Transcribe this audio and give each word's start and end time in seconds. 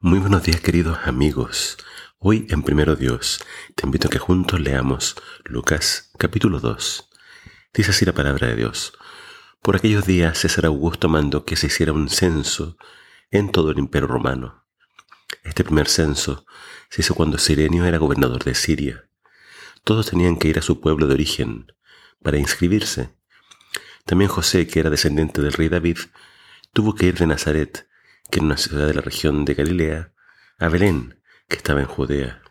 Muy 0.00 0.20
buenos 0.20 0.44
días 0.44 0.60
queridos 0.60 0.96
amigos. 1.06 1.76
Hoy 2.20 2.46
en 2.50 2.62
Primero 2.62 2.94
Dios 2.94 3.44
te 3.74 3.84
invito 3.84 4.06
a 4.06 4.10
que 4.12 4.20
juntos 4.20 4.60
leamos 4.60 5.16
Lucas 5.44 6.12
capítulo 6.16 6.60
2. 6.60 7.10
Dice 7.74 7.90
así 7.90 8.04
la 8.04 8.12
palabra 8.12 8.46
de 8.46 8.54
Dios. 8.54 8.92
Por 9.60 9.74
aquellos 9.74 10.06
días 10.06 10.38
César 10.38 10.66
Augusto 10.66 11.08
mandó 11.08 11.44
que 11.44 11.56
se 11.56 11.66
hiciera 11.66 11.92
un 11.92 12.10
censo 12.10 12.76
en 13.32 13.50
todo 13.50 13.72
el 13.72 13.80
imperio 13.80 14.06
romano. 14.06 14.64
Este 15.42 15.64
primer 15.64 15.88
censo 15.88 16.46
se 16.90 17.00
hizo 17.00 17.16
cuando 17.16 17.36
Sirenio 17.36 17.84
era 17.84 17.98
gobernador 17.98 18.44
de 18.44 18.54
Siria. 18.54 19.10
Todos 19.82 20.10
tenían 20.10 20.36
que 20.36 20.46
ir 20.46 20.60
a 20.60 20.62
su 20.62 20.80
pueblo 20.80 21.08
de 21.08 21.14
origen 21.14 21.72
para 22.22 22.38
inscribirse. 22.38 23.16
También 24.04 24.30
José, 24.30 24.68
que 24.68 24.78
era 24.78 24.90
descendiente 24.90 25.42
del 25.42 25.54
rey 25.54 25.68
David, 25.68 25.98
tuvo 26.72 26.94
que 26.94 27.06
ir 27.06 27.18
de 27.18 27.26
Nazaret 27.26 27.88
que 28.30 28.40
en 28.40 28.46
una 28.46 28.56
ciudad 28.56 28.86
de 28.86 28.94
la 28.94 29.00
región 29.00 29.44
de 29.44 29.54
Galilea, 29.54 30.12
a 30.58 30.68
Belén, 30.68 31.20
que 31.48 31.56
estaba 31.56 31.80
en 31.80 31.86
Judea. 31.86 32.42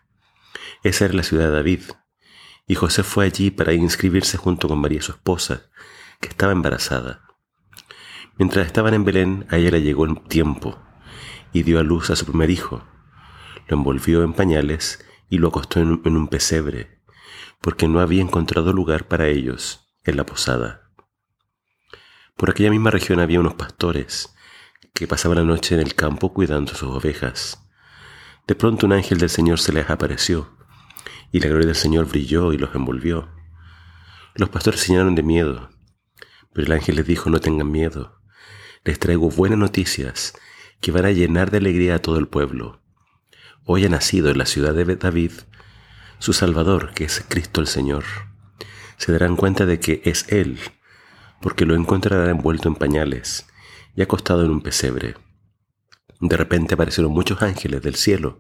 Esa 0.84 1.06
era 1.06 1.14
la 1.14 1.24
ciudad 1.24 1.46
de 1.46 1.56
David, 1.56 1.82
y 2.66 2.76
José 2.76 3.04
fue 3.04 3.26
allí 3.26 3.52
para 3.52 3.74
inscribirse 3.74 4.38
junto 4.38 4.68
con 4.68 4.80
María 4.80 5.02
su 5.02 5.12
esposa, 5.12 5.70
que 6.20 6.30
estaba 6.30 6.52
embarazada. 6.52 7.28
Mientras 8.38 8.66
estaban 8.66 8.94
en 8.94 9.06
Belén, 9.06 9.46
a 9.50 9.58
ella 9.58 9.72
le 9.72 9.82
llegó 9.82 10.06
el 10.06 10.22
tiempo, 10.24 10.82
y 11.54 11.64
dio 11.64 11.80
a 11.80 11.84
luz 11.84 12.10
a 12.10 12.16
su 12.16 12.26
primer 12.26 12.50
hijo. 12.50 12.84
Lo 13.68 13.78
envolvió 13.78 14.24
en 14.24 14.34
pañales 14.34 15.04
y 15.30 15.38
lo 15.40 15.50
acostó 15.50 15.80
en 15.80 15.90
un 15.90 16.28
pesebre, 16.28 17.02
porque 17.62 17.88
no 17.88 18.00
había 18.00 18.22
encontrado 18.22 18.74
lugar 18.74 19.08
para 19.08 19.28
ellos 19.28 19.88
en 20.04 20.18
la 20.18 20.26
posada. 20.26 20.92
Por 22.36 22.50
aquella 22.50 22.70
misma 22.70 22.92
región 22.92 23.20
había 23.20 23.40
unos 23.40 23.56
pastores 23.56 24.37
que 24.98 25.08
pasaban 25.08 25.38
la 25.38 25.44
noche 25.44 25.76
en 25.76 25.82
el 25.82 25.94
campo 25.94 26.34
cuidando 26.34 26.74
sus 26.74 26.90
ovejas. 26.90 27.64
De 28.48 28.56
pronto 28.56 28.88
un 28.88 28.94
ángel 28.94 29.20
del 29.20 29.30
Señor 29.30 29.60
se 29.60 29.72
les 29.72 29.92
apareció, 29.92 30.50
y 31.32 31.40
la 31.40 31.50
gloria 31.50 31.68
del 31.68 31.76
Señor 31.76 32.08
brilló 32.08 32.52
y 32.52 32.58
los 32.58 32.74
envolvió. 32.74 33.30
Los 34.34 34.50
pastores 34.50 34.80
se 34.80 34.94
llenaron 34.94 35.14
de 35.14 35.22
miedo, 35.22 35.70
pero 36.52 36.66
el 36.66 36.74
ángel 36.74 36.96
les 36.96 37.06
dijo, 37.06 37.30
no 37.30 37.40
tengan 37.40 37.72
miedo, 37.72 38.20
les 38.86 38.98
traigo 38.98 39.30
buenas 39.30 39.60
noticias 39.60 40.34
que 40.82 40.92
van 40.92 41.06
a 41.06 41.12
llenar 41.12 41.52
de 41.52 41.58
alegría 41.58 41.96
a 41.96 42.00
todo 42.00 42.18
el 42.18 42.28
pueblo. 42.28 42.82
Hoy 43.66 43.86
ha 43.86 43.90
nacido 43.90 44.32
en 44.32 44.40
la 44.40 44.48
ciudad 44.48 44.74
de 44.74 44.96
David 44.96 45.32
su 46.18 46.34
Salvador, 46.34 46.94
que 46.96 47.04
es 47.04 47.24
Cristo 47.30 47.62
el 47.62 47.68
Señor. 47.68 48.04
Se 48.98 49.12
darán 49.12 49.36
cuenta 49.36 49.68
de 49.68 49.80
que 49.80 50.02
es 50.06 50.26
Él, 50.30 50.58
porque 51.40 51.66
lo 51.68 51.76
encontrarán 51.76 52.32
envuelto 52.32 52.68
en 52.68 52.76
pañales 52.76 53.46
y 53.98 54.04
acostado 54.04 54.46
en 54.46 54.52
un 54.52 54.62
pesebre. 54.62 55.16
De 56.22 56.38
repente 56.38 56.76
aparecieron 56.76 57.12
muchos 57.12 57.42
ángeles 57.42 57.82
del 57.82 57.96
cielo 57.96 58.40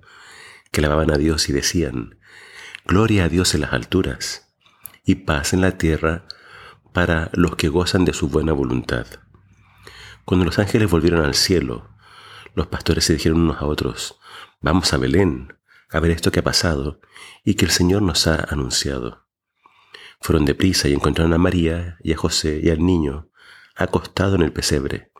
que 0.72 0.82
lavaban 0.82 1.12
a 1.12 1.18
Dios 1.18 1.50
y 1.50 1.54
decían, 1.54 2.20
Gloria 2.86 3.26
a 3.26 3.30
Dios 3.30 3.54
en 3.56 3.62
las 3.62 3.74
alturas 3.74 4.56
y 5.04 5.16
paz 5.16 5.54
en 5.54 5.62
la 5.62 5.78
tierra 5.78 6.26
para 6.94 7.32
los 7.34 7.56
que 7.56 7.70
gozan 7.70 8.06
de 8.06 8.14
su 8.14 8.30
buena 8.30 8.54
voluntad. 8.54 9.08
Cuando 10.26 10.46
los 10.46 10.60
ángeles 10.60 10.90
volvieron 10.90 11.26
al 11.26 11.34
cielo, 11.34 11.90
los 12.54 12.68
pastores 12.68 13.06
se 13.06 13.14
dijeron 13.14 13.42
unos 13.42 13.58
a 13.58 13.66
otros, 13.66 14.20
Vamos 14.62 14.94
a 14.94 14.98
Belén 14.98 15.58
a 15.90 16.00
ver 16.00 16.12
esto 16.12 16.32
que 16.32 16.40
ha 16.40 16.44
pasado 16.44 17.02
y 17.44 17.56
que 17.56 17.66
el 17.66 17.72
Señor 17.72 18.04
nos 18.04 18.28
ha 18.28 18.46
anunciado. 18.50 19.26
Fueron 20.22 20.46
deprisa 20.46 20.88
y 20.88 20.94
encontraron 20.94 21.34
a 21.34 21.38
María 21.38 21.98
y 22.02 22.14
a 22.14 22.18
José 22.18 22.60
y 22.64 22.70
al 22.70 22.86
niño 22.86 23.30
acostado 23.76 24.36
en 24.36 24.42
el 24.42 24.54
pesebre. 24.54 25.12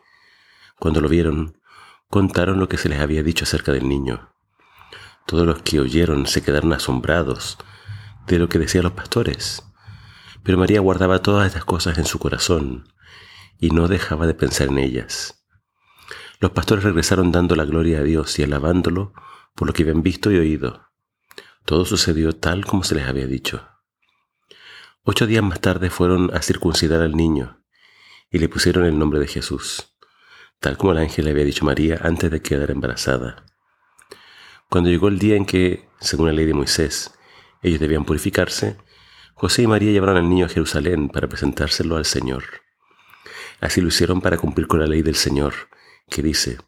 Cuando 0.78 1.00
lo 1.00 1.08
vieron, 1.08 1.58
contaron 2.08 2.60
lo 2.60 2.68
que 2.68 2.78
se 2.78 2.88
les 2.88 3.00
había 3.00 3.22
dicho 3.22 3.44
acerca 3.44 3.72
del 3.72 3.88
niño. 3.88 4.32
Todos 5.26 5.46
los 5.46 5.62
que 5.62 5.80
oyeron 5.80 6.26
se 6.26 6.42
quedaron 6.42 6.72
asombrados 6.72 7.58
de 8.26 8.38
lo 8.38 8.48
que 8.48 8.58
decían 8.58 8.84
los 8.84 8.92
pastores. 8.92 9.64
Pero 10.42 10.56
María 10.56 10.80
guardaba 10.80 11.20
todas 11.20 11.46
estas 11.48 11.64
cosas 11.64 11.98
en 11.98 12.06
su 12.06 12.18
corazón 12.18 12.92
y 13.58 13.70
no 13.70 13.88
dejaba 13.88 14.26
de 14.26 14.34
pensar 14.34 14.68
en 14.68 14.78
ellas. 14.78 15.44
Los 16.40 16.52
pastores 16.52 16.84
regresaron 16.84 17.32
dando 17.32 17.56
la 17.56 17.64
gloria 17.64 17.98
a 17.98 18.02
Dios 18.02 18.38
y 18.38 18.44
alabándolo 18.44 19.12
por 19.56 19.66
lo 19.66 19.74
que 19.74 19.82
habían 19.82 20.02
visto 20.02 20.30
y 20.30 20.38
oído. 20.38 20.88
Todo 21.64 21.84
sucedió 21.84 22.36
tal 22.36 22.64
como 22.64 22.84
se 22.84 22.94
les 22.94 23.08
había 23.08 23.26
dicho. 23.26 23.68
Ocho 25.02 25.26
días 25.26 25.42
más 25.42 25.60
tarde 25.60 25.90
fueron 25.90 26.34
a 26.34 26.40
circuncidar 26.40 27.02
al 27.02 27.16
niño 27.16 27.64
y 28.30 28.38
le 28.38 28.48
pusieron 28.48 28.84
el 28.84 28.98
nombre 28.98 29.18
de 29.18 29.26
Jesús 29.26 29.97
tal 30.60 30.76
como 30.76 30.92
el 30.92 30.98
ángel 30.98 31.24
le 31.24 31.30
había 31.32 31.44
dicho 31.44 31.64
a 31.64 31.66
María 31.66 32.00
antes 32.02 32.30
de 32.30 32.42
quedar 32.42 32.70
embarazada. 32.70 33.44
Cuando 34.68 34.90
llegó 34.90 35.08
el 35.08 35.18
día 35.18 35.36
en 35.36 35.46
que, 35.46 35.88
según 36.00 36.26
la 36.26 36.32
ley 36.32 36.46
de 36.46 36.54
Moisés, 36.54 37.12
ellos 37.62 37.80
debían 37.80 38.04
purificarse, 38.04 38.76
José 39.34 39.62
y 39.62 39.66
María 39.66 39.92
llevaron 39.92 40.16
al 40.16 40.28
niño 40.28 40.46
a 40.46 40.48
Jerusalén 40.48 41.08
para 41.08 41.28
presentárselo 41.28 41.96
al 41.96 42.04
Señor. 42.04 42.44
Así 43.60 43.80
lo 43.80 43.88
hicieron 43.88 44.20
para 44.20 44.36
cumplir 44.36 44.66
con 44.66 44.80
la 44.80 44.86
ley 44.86 45.02
del 45.02 45.14
Señor, 45.14 45.54
que 46.10 46.22
dice, 46.22 46.58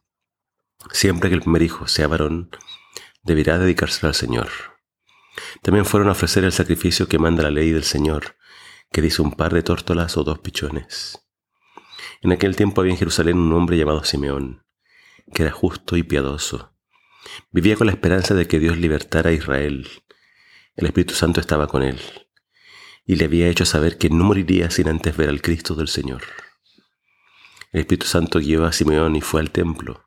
siempre 0.92 1.28
que 1.28 1.34
el 1.34 1.42
primer 1.42 1.62
hijo 1.62 1.86
sea 1.88 2.08
varón, 2.08 2.50
deberá 3.22 3.58
dedicárselo 3.58 4.08
al 4.08 4.14
Señor. 4.14 4.48
También 5.62 5.84
fueron 5.84 6.08
a 6.08 6.12
ofrecer 6.12 6.44
el 6.44 6.52
sacrificio 6.52 7.08
que 7.08 7.18
manda 7.18 7.42
la 7.42 7.50
ley 7.50 7.70
del 7.70 7.84
Señor, 7.84 8.36
que 8.92 9.02
dice 9.02 9.22
un 9.22 9.32
par 9.32 9.52
de 9.52 9.62
tórtolas 9.62 10.16
o 10.16 10.24
dos 10.24 10.38
pichones. 10.38 11.29
En 12.22 12.32
aquel 12.32 12.54
tiempo 12.54 12.80
había 12.80 12.92
en 12.92 12.98
Jerusalén 12.98 13.38
un 13.38 13.52
hombre 13.52 13.78
llamado 13.78 14.04
Simeón, 14.04 14.62
que 15.32 15.42
era 15.42 15.52
justo 15.52 15.96
y 15.96 16.02
piadoso. 16.02 16.74
Vivía 17.50 17.76
con 17.76 17.86
la 17.86 17.92
esperanza 17.92 18.34
de 18.34 18.46
que 18.46 18.58
Dios 18.58 18.76
libertara 18.76 19.30
a 19.30 19.32
Israel. 19.32 19.88
El 20.76 20.86
Espíritu 20.86 21.14
Santo 21.14 21.40
estaba 21.40 21.66
con 21.66 21.82
él 21.82 21.98
y 23.06 23.16
le 23.16 23.24
había 23.24 23.48
hecho 23.48 23.64
saber 23.64 23.98
que 23.98 24.10
no 24.10 24.24
moriría 24.24 24.70
sin 24.70 24.88
antes 24.88 25.16
ver 25.16 25.30
al 25.30 25.42
Cristo 25.42 25.74
del 25.74 25.88
Señor. 25.88 26.22
El 27.72 27.80
Espíritu 27.80 28.06
Santo 28.06 28.38
guió 28.38 28.64
a 28.66 28.72
Simeón 28.72 29.16
y 29.16 29.20
fue 29.20 29.40
al 29.40 29.50
templo. 29.50 30.06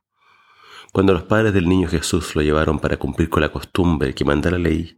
Cuando 0.92 1.14
los 1.14 1.24
padres 1.24 1.54
del 1.54 1.68
niño 1.68 1.90
Jesús 1.90 2.36
lo 2.36 2.42
llevaron 2.42 2.80
para 2.80 2.98
cumplir 2.98 3.30
con 3.30 3.42
la 3.42 3.52
costumbre 3.52 4.14
que 4.14 4.24
manda 4.24 4.52
la 4.52 4.60
ley, 4.60 4.98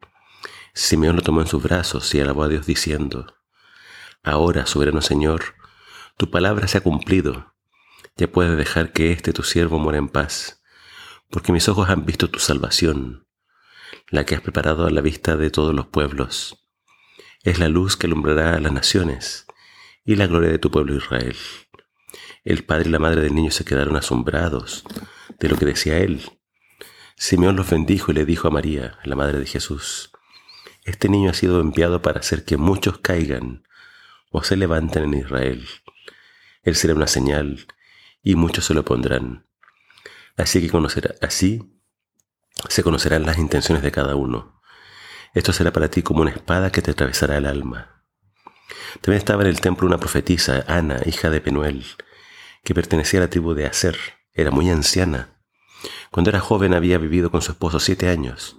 Simeón 0.74 1.16
lo 1.16 1.22
tomó 1.22 1.42
en 1.42 1.48
sus 1.48 1.64
brazos 1.64 2.14
y 2.14 2.20
alabó 2.20 2.44
a 2.44 2.50
Dios 2.50 2.66
diciendo, 2.66 3.38
Ahora, 4.22 4.66
soberano 4.66 5.02
Señor, 5.02 5.56
tu 6.18 6.32
palabra 6.32 6.68
se 6.70 6.78
ha 6.78 6.82
cumplido. 6.82 7.54
Ya 8.16 8.32
puedes 8.32 8.58
dejar 8.58 8.94
que 8.94 9.12
este 9.12 9.34
tu 9.34 9.44
siervo 9.44 9.80
muera 9.80 9.98
en 9.98 10.08
paz, 10.08 10.62
porque 11.30 11.52
mis 11.52 11.68
ojos 11.68 11.90
han 11.90 12.06
visto 12.06 12.30
tu 12.30 12.40
salvación, 12.40 13.28
la 14.10 14.26
que 14.26 14.36
has 14.36 14.42
preparado 14.42 14.88
a 14.88 14.92
la 14.92 15.02
vista 15.02 15.36
de 15.36 15.50
todos 15.50 15.76
los 15.76 15.88
pueblos. 15.88 16.66
Es 17.44 17.60
la 17.60 17.68
luz 17.68 17.98
que 17.98 18.08
alumbrará 18.08 18.56
a 18.56 18.62
las 18.62 18.72
naciones 18.72 19.46
y 20.06 20.16
la 20.16 20.28
gloria 20.28 20.50
de 20.50 20.58
tu 20.58 20.72
pueblo 20.72 20.96
Israel. 20.96 21.36
El 22.46 22.64
padre 22.64 22.88
y 22.88 22.92
la 22.94 23.00
madre 23.00 23.22
del 23.22 23.36
niño 23.36 23.52
se 23.52 23.66
quedaron 23.66 23.98
asombrados 23.98 24.86
de 25.38 25.50
lo 25.50 25.58
que 25.58 25.66
decía 25.66 25.98
él. 25.98 26.22
Simeón 27.18 27.58
los 27.58 27.70
bendijo 27.70 28.12
y 28.12 28.16
le 28.16 28.26
dijo 28.26 28.48
a 28.48 28.52
María, 28.52 29.00
la 29.04 29.18
madre 29.18 29.40
de 29.40 29.48
Jesús, 29.48 30.12
Este 30.86 31.10
niño 31.10 31.32
ha 31.32 31.34
sido 31.34 31.60
enviado 31.60 32.02
para 32.02 32.22
hacer 32.22 32.46
que 32.46 32.56
muchos 32.56 33.00
caigan 33.00 33.68
o 34.32 34.44
se 34.44 34.56
levanten 34.56 35.04
en 35.04 35.14
Israel 35.16 35.68
él 36.66 36.76
será 36.76 36.96
una 36.96 37.08
señal 37.08 37.68
y 38.22 38.36
muchos 38.36 38.66
se 38.66 38.74
lo 38.74 38.84
pondrán. 38.84 39.48
Así 40.36 40.60
que 40.60 40.70
conocerá, 40.70 41.16
así 41.22 41.72
se 42.68 42.84
conocerán 42.84 43.26
las 43.26 43.38
intenciones 43.38 43.84
de 43.84 43.92
cada 43.92 44.16
uno. 44.16 44.62
Esto 45.34 45.54
será 45.54 45.72
para 45.72 45.90
ti 45.90 46.02
como 46.02 46.22
una 46.22 46.32
espada 46.32 46.72
que 46.72 46.82
te 46.82 46.92
atravesará 46.92 47.38
el 47.38 47.46
alma. 47.46 48.04
También 49.02 49.20
estaba 49.20 49.44
en 49.44 49.50
el 49.50 49.62
templo 49.62 49.88
una 49.88 50.00
profetisa, 50.00 50.66
Ana, 50.68 51.02
hija 51.06 51.30
de 51.30 51.40
Penuel, 51.40 51.86
que 52.64 52.74
pertenecía 52.74 53.20
a 53.20 53.24
la 53.24 53.30
tribu 53.30 53.54
de 53.54 53.68
Aser. 53.68 53.98
Era 54.34 54.50
muy 54.50 54.70
anciana. 54.70 55.38
Cuando 56.10 56.32
era 56.32 56.40
joven 56.40 56.74
había 56.74 56.98
vivido 56.98 57.30
con 57.30 57.42
su 57.42 57.52
esposo 57.52 57.80
siete 57.80 58.10
años, 58.10 58.58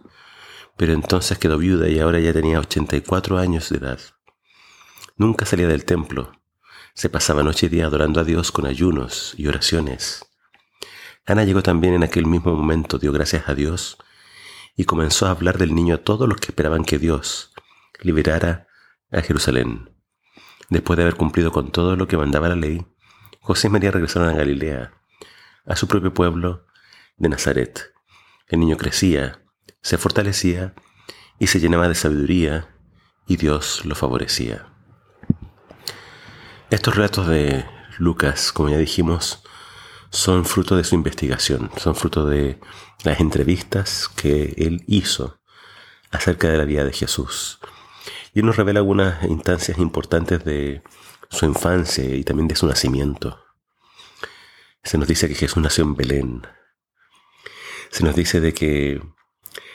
pero 0.77 0.93
entonces 0.93 1.39
quedó 1.39 1.59
viuda 1.59 1.89
y 1.89 1.99
ahora 1.99 2.21
ya 2.21 2.33
tenía 2.33 2.61
84 2.61 3.39
años 3.39 3.69
de 3.71 3.79
edad. 3.79 3.99
Nunca 5.17 5.45
salía 5.47 5.67
del 5.67 5.85
templo, 5.85 6.33
se 6.97 7.11
pasaba 7.11 7.43
noche 7.43 7.67
y 7.67 7.69
día 7.69 7.85
adorando 7.85 8.21
a 8.21 8.25
Dios 8.25 8.51
con 8.51 8.65
ayunos 8.65 9.35
y 9.37 9.47
oraciones. 9.49 10.25
Ana 11.27 11.45
llegó 11.45 11.63
también 11.63 11.93
en 11.93 12.03
aquel 12.03 12.25
mismo 12.25 12.55
momento, 12.57 12.97
dio 12.99 13.13
gracias 13.13 13.51
a 13.51 13.55
Dios 13.55 13.99
y 14.77 14.85
comenzó 14.85 15.27
a 15.27 15.33
hablar 15.33 15.59
del 15.59 15.75
niño 15.75 15.97
a 15.97 15.99
todos 15.99 16.27
los 16.27 16.41
que 16.41 16.53
esperaban 16.53 16.87
que 16.87 16.99
Dios 16.99 17.53
liberara 18.01 18.67
a 19.13 19.21
Jerusalén. 19.21 19.91
Después 20.71 20.97
de 20.97 21.03
haber 21.03 21.17
cumplido 21.17 21.53
con 21.53 21.71
todo 21.71 21.97
lo 21.97 22.09
que 22.09 22.17
mandaba 22.17 22.49
la 22.49 22.57
ley, 22.57 22.87
José 23.41 23.67
y 23.67 23.71
María 23.71 23.91
regresaron 23.91 24.31
a 24.31 24.33
Galilea, 24.33 24.95
a 25.67 25.77
su 25.77 25.89
propio 25.89 26.15
pueblo 26.15 26.65
de 27.19 27.29
Nazaret. 27.29 27.93
El 28.49 28.61
niño 28.61 28.79
crecía, 28.79 29.43
se 29.83 29.99
fortalecía 29.99 30.75
y 31.39 31.49
se 31.49 31.61
llenaba 31.61 31.89
de 31.89 31.95
sabiduría 31.95 32.75
y 33.27 33.37
Dios 33.37 33.85
lo 33.85 33.95
favorecía. 33.95 34.76
Estos 36.77 36.95
relatos 36.95 37.27
de 37.27 37.65
Lucas, 37.97 38.53
como 38.53 38.69
ya 38.69 38.77
dijimos, 38.77 39.43
son 40.11 40.45
fruto 40.45 40.77
de 40.77 40.85
su 40.85 40.95
investigación, 40.95 41.71
son 41.79 41.97
fruto 41.97 42.27
de 42.27 42.61
las 43.03 43.19
entrevistas 43.19 44.11
que 44.15 44.53
él 44.59 44.85
hizo 44.87 45.41
acerca 46.11 46.51
de 46.51 46.59
la 46.59 46.67
vida 46.67 46.85
de 46.85 46.93
Jesús. 46.93 47.61
Y 48.35 48.43
nos 48.43 48.57
revela 48.57 48.81
algunas 48.81 49.23
instancias 49.23 49.79
importantes 49.79 50.45
de 50.45 50.83
su 51.31 51.47
infancia 51.47 52.05
y 52.15 52.25
también 52.25 52.47
de 52.47 52.57
su 52.57 52.67
nacimiento. 52.67 53.43
Se 54.85 54.99
nos 54.99 55.09
dice 55.09 55.29
que 55.29 55.35
Jesús 55.35 55.63
nació 55.63 55.85
en 55.85 55.97
Belén. 55.97 56.47
Se 57.91 58.05
nos 58.05 58.15
dice 58.15 58.43
de 58.43 58.53
que 58.53 59.01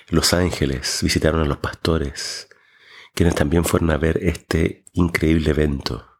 los 0.09 0.33
ángeles 0.33 0.99
visitaron 1.01 1.41
a 1.41 1.45
los 1.45 1.57
pastores, 1.57 2.47
quienes 3.15 3.33
también 3.33 3.65
fueron 3.65 3.89
a 3.89 3.97
ver 3.97 4.19
este 4.21 4.85
increíble 4.93 5.49
evento. 5.49 6.10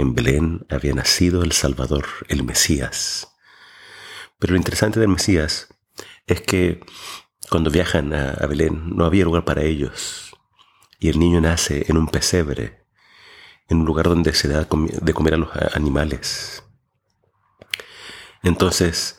En 0.00 0.14
Belén 0.14 0.66
había 0.70 0.94
nacido 0.94 1.42
el 1.42 1.52
Salvador, 1.52 2.06
el 2.28 2.42
Mesías. 2.42 3.36
Pero 4.38 4.52
lo 4.52 4.56
interesante 4.56 4.98
del 4.98 5.10
Mesías 5.10 5.68
es 6.26 6.40
que 6.40 6.80
cuando 7.50 7.70
viajan 7.70 8.14
a, 8.14 8.46
Belén 8.46 8.96
no 8.96 9.04
había 9.04 9.24
lugar 9.24 9.44
para 9.44 9.62
ellos. 9.62 10.34
Y 10.98 11.10
el 11.10 11.18
niño 11.18 11.42
nace 11.42 11.84
en 11.86 11.98
un 11.98 12.08
pesebre, 12.08 12.86
en 13.68 13.80
un 13.80 13.84
lugar 13.84 14.08
donde 14.08 14.32
se 14.32 14.48
da 14.48 14.60
de 14.60 15.12
comer 15.12 15.34
a 15.34 15.36
los 15.36 15.50
animales. 15.74 16.64
Entonces, 18.42 19.18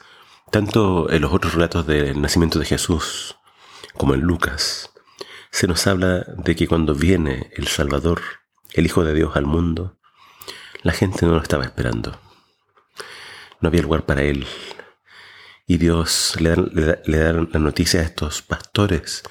tanto 0.50 1.12
en 1.12 1.22
los 1.22 1.31
otros 1.31 1.54
relatos 1.54 1.86
del 1.86 2.19
nacimiento 2.19 2.57
de 2.57 2.66
Jesús 2.66 3.38
como 3.94 4.16
en 4.16 4.22
Lucas, 4.22 4.89
se 5.51 5.68
nos 5.68 5.86
habla 5.86 6.25
de 6.38 6.56
que 6.56 6.68
cuando 6.68 6.95
viene 6.95 7.51
el 7.56 7.68
Salvador, 7.68 8.24
el 8.74 8.88
Hijo 8.88 9.04
de 9.04 9.13
Dios 9.13 9.36
al 9.36 9.45
mundo, 9.45 10.00
la 10.83 10.94
gente 10.94 11.25
no 11.25 11.33
lo 11.33 11.42
estaba 11.42 11.63
esperando. 11.63 12.19
No 13.60 13.69
había 13.69 13.83
lugar 13.83 14.06
para 14.06 14.24
él. 14.24 14.48
Y 15.68 15.78
Dios 15.78 16.36
le 16.39 16.50
da, 16.50 17.33
la 17.33 17.60
noticia 17.60 18.00
a 18.00 18.04
estos 18.04 18.42
pastores 18.42 19.24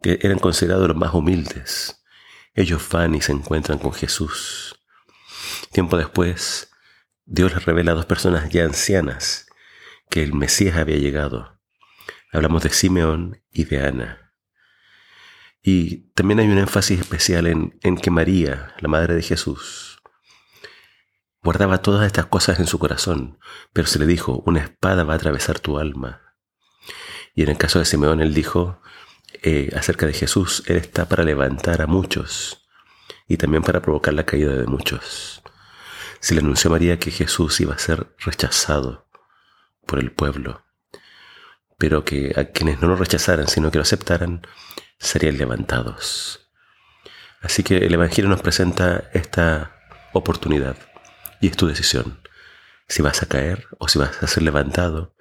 que 0.00 0.18
eran 0.22 0.38
considerados 0.38 0.88
los 0.88 0.96
más 0.96 1.12
humildes. 1.12 2.04
Ellos 2.54 2.88
van 2.90 3.14
y 3.14 3.20
se 3.20 3.32
encuentran 3.32 3.78
con 3.78 3.92
Jesús. 3.92 4.80
Tiempo 5.72 5.96
después, 5.96 6.70
Dios 7.24 7.52
les 7.52 7.64
revela 7.64 7.92
a 7.92 7.96
dos 7.96 8.06
personas 8.06 8.48
ya 8.50 8.64
ancianas 8.64 9.46
que 10.08 10.22
el 10.22 10.32
Mesías 10.32 10.76
había 10.76 10.96
llegado. 10.96 11.60
Hablamos 12.32 12.62
de 12.62 12.70
Simeón 12.70 13.42
y 13.50 13.64
de 13.64 13.84
Ana. 13.84 14.32
Y 15.62 16.12
también 16.12 16.38
hay 16.38 16.48
un 16.48 16.58
énfasis 16.58 17.00
especial 17.00 17.48
en, 17.48 17.78
en 17.82 17.96
que 17.96 18.12
María, 18.12 18.74
la 18.78 18.88
madre 18.88 19.14
de 19.14 19.22
Jesús, 19.22 19.95
guardaba 21.46 21.78
todas 21.78 22.04
estas 22.04 22.26
cosas 22.26 22.58
en 22.58 22.66
su 22.66 22.80
corazón, 22.80 23.38
pero 23.72 23.86
se 23.86 24.00
le 24.00 24.06
dijo, 24.06 24.42
una 24.46 24.58
espada 24.62 25.04
va 25.04 25.12
a 25.12 25.16
atravesar 25.16 25.60
tu 25.60 25.78
alma. 25.78 26.34
Y 27.36 27.44
en 27.44 27.50
el 27.50 27.56
caso 27.56 27.78
de 27.78 27.84
Simeón, 27.84 28.20
él 28.20 28.34
dijo 28.34 28.80
eh, 29.44 29.70
acerca 29.76 30.06
de 30.06 30.12
Jesús, 30.12 30.64
Él 30.66 30.76
está 30.76 31.08
para 31.08 31.22
levantar 31.22 31.82
a 31.82 31.86
muchos 31.86 32.66
y 33.28 33.36
también 33.36 33.62
para 33.62 33.80
provocar 33.80 34.12
la 34.12 34.26
caída 34.26 34.56
de 34.56 34.66
muchos. 34.66 35.40
Se 36.18 36.34
le 36.34 36.40
anunció 36.40 36.68
a 36.68 36.72
María 36.72 36.98
que 36.98 37.12
Jesús 37.12 37.60
iba 37.60 37.76
a 37.76 37.78
ser 37.78 38.08
rechazado 38.18 39.06
por 39.86 40.00
el 40.00 40.10
pueblo, 40.10 40.64
pero 41.78 42.04
que 42.04 42.34
a 42.36 42.46
quienes 42.46 42.80
no 42.80 42.88
lo 42.88 42.96
rechazaran, 42.96 43.46
sino 43.46 43.70
que 43.70 43.78
lo 43.78 43.82
aceptaran, 43.82 44.44
serían 44.98 45.38
levantados. 45.38 46.50
Así 47.40 47.62
que 47.62 47.76
el 47.76 47.94
Evangelio 47.94 48.28
nos 48.28 48.42
presenta 48.42 49.10
esta 49.12 49.76
oportunidad 50.12 50.76
y 51.40 51.48
es 51.48 51.56
tu 51.56 51.66
decisión. 51.66 52.20
Si 52.88 53.02
vas 53.02 53.22
a 53.22 53.26
caer 53.26 53.66
o 53.78 53.88
si 53.88 53.98
vas 53.98 54.22
a 54.22 54.26
ser 54.26 54.42
levantado, 54.42 55.14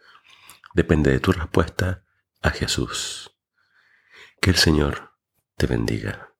depende 0.74 1.12
de 1.12 1.20
tu 1.20 1.32
respuesta 1.32 2.04
a 2.42 2.52
Jesús. 2.52 3.36
Que 4.40 4.52
el 4.52 4.56
Señor 4.56 5.14
te 5.58 5.68
bendiga. 5.68 6.35